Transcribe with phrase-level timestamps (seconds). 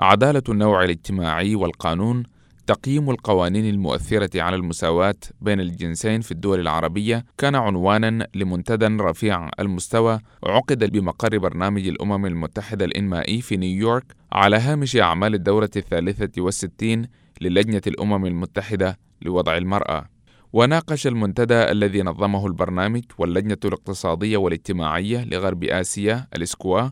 [0.00, 2.22] عدالة النوع الاجتماعي والقانون
[2.66, 10.18] تقييم القوانين المؤثرة على المساواة بين الجنسين في الدول العربية كان عنوانا لمنتدى رفيع المستوى
[10.44, 17.06] عقد بمقر برنامج الأمم المتحدة الإنمائي في نيويورك على هامش أعمال الدورة الثالثة والستين
[17.40, 20.04] للجنة الأمم المتحدة لوضع المرأة.
[20.52, 26.88] وناقش المنتدى الذي نظمه البرنامج واللجنة الاقتصادية والاجتماعية لغرب آسيا الإسكوا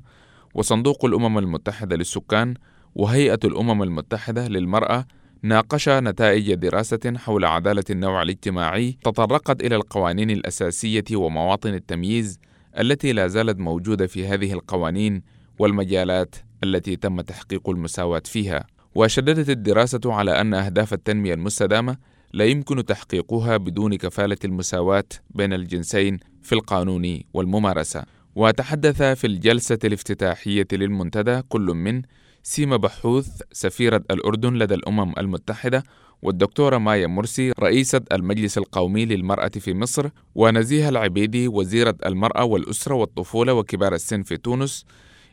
[0.54, 2.54] وصندوق الأمم المتحدة للسكان
[2.98, 5.06] وهيئة الأمم المتحدة للمرأة
[5.42, 12.38] ناقش نتائج دراسة حول عدالة النوع الاجتماعي تطرقت إلى القوانين الأساسية ومواطن التمييز
[12.78, 15.22] التي لا زالت موجودة في هذه القوانين
[15.58, 16.34] والمجالات
[16.64, 18.66] التي تم تحقيق المساواة فيها.
[18.94, 21.96] وشددت الدراسة على أن أهداف التنمية المستدامة
[22.32, 28.04] لا يمكن تحقيقها بدون كفالة المساواة بين الجنسين في القانون والممارسة.
[28.34, 32.02] وتحدث في الجلسة الافتتاحية للمنتدى كل من
[32.48, 35.84] سيما بحوث سفيرة الأردن لدى الأمم المتحدة
[36.22, 43.54] والدكتورة مايا مرسي رئيسة المجلس القومي للمرأة في مصر ونزيهة العبيدي وزيرة المرأة والأسرة والطفولة
[43.54, 44.84] وكبار السن في تونس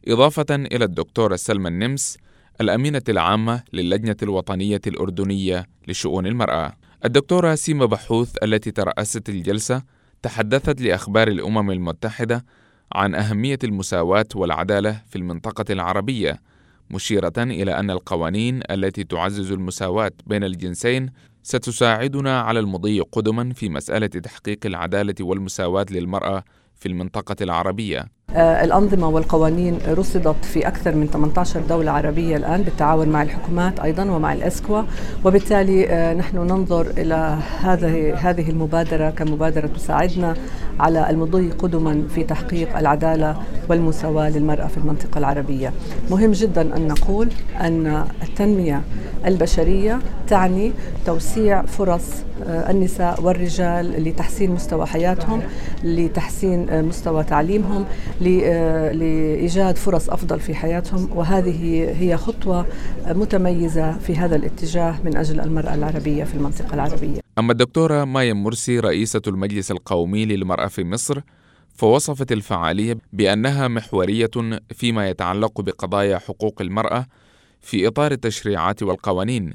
[0.08, 2.18] إضافة إلى الدكتورة سلمى النمس
[2.62, 6.74] الأمينة العامة للجنة الوطنية الأردنية لشؤون المرأة.
[7.06, 9.84] الدكتورة سيما بحوث التي ترأست الجلسة
[10.22, 12.46] تحدثت لأخبار الأمم المتحدة
[12.94, 16.55] عن أهمية المساواة والعدالة في المنطقة العربية.
[16.90, 21.10] مشيرة إلى أن القوانين التي تعزز المساواة بين الجنسين
[21.44, 26.44] ستساعدنا على المضي قدما في مسألة تحقيق العدالة والمساواة للمرأة
[26.76, 28.06] في المنطقة العربية.
[28.36, 34.04] آه، الأنظمة والقوانين رصدت في أكثر من 18 دولة عربية الآن بالتعاون مع الحكومات أيضا
[34.04, 34.84] ومع الأسكوا.
[35.26, 40.36] وبالتالي آه، نحن ننظر إلى هذه هذه المبادرة كمبادرة تساعدنا
[40.80, 43.38] على المضي قدما في تحقيق العدالة
[43.70, 45.74] والمساواة للمرأة في المنطقة العربية.
[46.12, 47.30] مهم جدا أن نقول
[47.62, 48.82] أن التنمية
[49.26, 50.72] البشرية تعني
[51.06, 52.04] توسيع فرص
[52.48, 55.42] آه، النساء والرجال لتحسين مستوى حياتهم
[55.84, 57.86] لتحسين مستوى تعليمهم
[58.28, 61.10] آه، لإيجاد فرص أفضل في حياتهم.
[61.16, 62.66] وهذه هي خطوة
[63.08, 67.25] متميزة في هذا الاتجاه من أجل المرأة العربية في المنطقة العربية.
[67.40, 71.22] أما الدكتورة مايا مرسي رئيسة المجلس القومي للمرأة في مصر
[71.76, 74.30] فوصفت الفعالية بأنها محورية
[74.74, 77.06] فيما يتعلق بقضايا حقوق المرأة
[77.62, 79.54] في إطار التشريعات والقوانين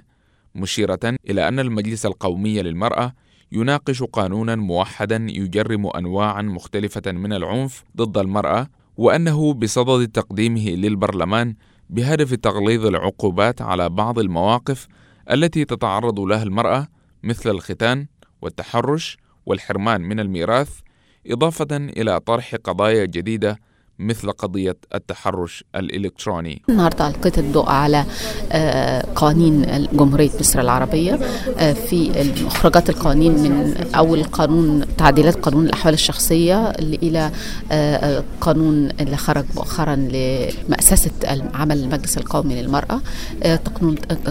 [0.55, 0.99] مشيرة
[1.31, 3.13] إلى أن المجلس القومي للمرأة
[3.53, 8.67] يناقش قانونا موحدا يجرم انواعا مختلفة من العنف ضد المرأة
[8.97, 11.55] وأنه بصدد تقديمه للبرلمان
[11.91, 14.89] بهدف تغليظ العقوبات على بعض المواقف
[15.31, 16.89] التي تتعرض لها المرأة
[17.23, 18.07] مثل الختان
[18.43, 19.17] والتحرش
[19.47, 20.81] والحرمان من الميراث
[21.27, 23.59] إضافة إلى طرح قضايا جديدة
[24.01, 26.63] مثل قضية التحرش الإلكتروني.
[26.69, 28.05] النهاردة ألقيت الضوء على
[28.53, 31.19] آه، قوانين جمهورية مصر العربية
[31.59, 37.31] آه، في مخرجات القوانين من أول قانون تعديلات قانون الأحوال الشخصية إلى
[37.73, 41.11] آه، قانون اللي خرج مؤخرا لمأسسة
[41.55, 43.01] عمل المجلس القومي للمرأة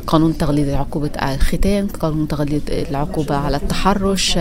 [0.07, 4.39] قانون تغليظ عقوبة الختان قانون تغليظ العقوبة على التحرش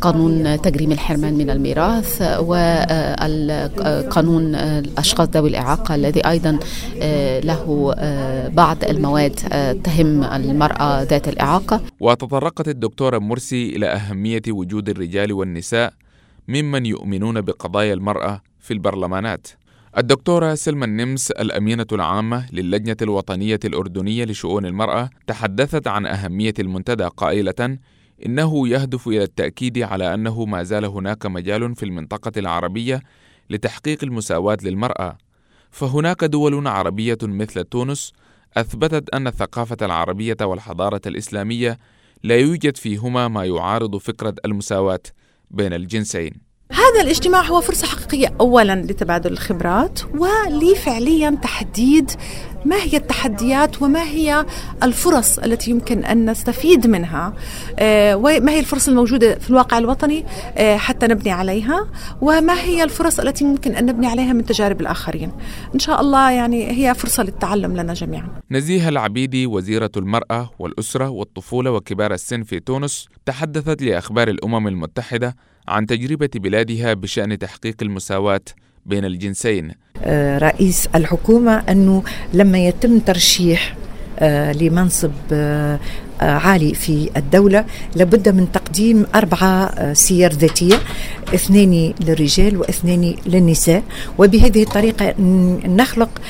[0.00, 3.46] قانون تجريم الحرمان من الميراث والقانون
[4.66, 6.58] الأشخاص ذوي الإعاقة الذي أيضا
[7.02, 11.80] آه، له آه، بعض المواد آه، تهم المرأة ذات الإعاقة.
[12.00, 15.92] وتطرقت الدكتورة مرسي إلى أهمية وجود الرجال والنساء
[16.48, 19.46] ممن يؤمنون بقضايا المرأة في البرلمانات.
[19.98, 27.78] الدكتورة سلمى النمس الأمينة العامة للجنة الوطنية الأردنية لشؤون المرأة تحدثت عن أهمية المنتدى قائلة
[28.26, 33.00] إنه يهدف إلى التأكيد على أنه ما زال هناك مجال في المنطقة العربية
[33.50, 35.18] لتحقيق المساواة للمرأة،
[35.70, 38.12] فهناك دول عربية مثل تونس
[38.56, 41.78] أثبتت أن الثقافة العربية والحضارة الإسلامية
[42.22, 45.00] لا يوجد فيهما ما يعارض فكرة المساواة
[45.50, 46.45] بين الجنسين.
[46.76, 52.10] هذا الاجتماع هو فرصة حقيقية أولا لتبادل الخبرات ولفعليا تحديد
[52.64, 54.46] ما هي التحديات وما هي
[54.82, 57.32] الفرص التي يمكن أن نستفيد منها.
[57.78, 60.24] آه، وما هي الفرص الموجودة في الواقع الوطني؟
[60.56, 61.88] آه، حتى نبني عليها.
[62.20, 65.32] وما هي الفرص التي ممكن أن نبني عليها من تجارب الآخرين؟
[65.74, 68.28] إن شاء الله يعني هي فرصة للتعلم لنا جميعا.
[68.50, 75.36] نزيهة العبيدي وزيرة المرأة والأسرة والطفولة وكبار السن في تونس تحدثت لأخبار الأمم المتحدة
[75.68, 78.40] عن تجربة بلادها بشأن تحقيق المساواة
[78.86, 79.72] بين الجنسين.
[80.02, 82.02] آه، رئيس الحكومة أنه
[82.34, 83.76] لما يتم ترشيح
[84.18, 85.78] آه، لمنصب آه،
[86.20, 87.64] عالي في الدولة.
[87.94, 90.74] لابد من تقديم أربعة سير ذاتية
[91.34, 93.82] اثنين للرجال واثنين للنساء.
[94.18, 95.14] وبهذه الطريقة
[95.68, 96.20] نخلق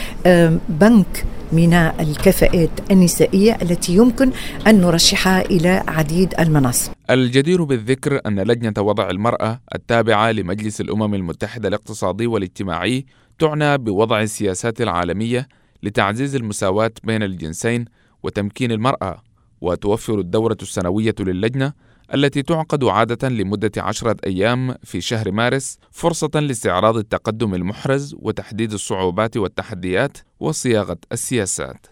[0.69, 4.31] بنك من الكفاءات النسائية التي يمكن
[4.67, 6.96] أن نرشحها إلى عديد المناصب.
[7.11, 13.07] الجدير بالذكر أن لجنة وضع المرأة التابعة لمجلس الأمم المتحدة الاقتصادي والاجتماعي
[13.39, 15.49] تعنى بوضع السياسات العالمية
[15.83, 17.85] لتعزيز المساواة بين الجنسين
[18.23, 19.23] وتمكين المرأة
[19.61, 21.73] وتوفر الدورة السنوية للجنة
[22.15, 29.37] التي تعقد عادة لمدة عشرة أيام في شهر مارس فرصة لاستعراض التقدم المحرز وتحديد الصعوبات
[29.37, 31.87] والتحديات وصياغة السياسات.